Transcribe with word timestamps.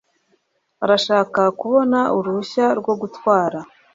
Arashaka 0.83 1.41
kubona 1.59 1.99
uruhushya 2.17 2.65
rwo 2.79 2.93
gutwara. 3.01 3.59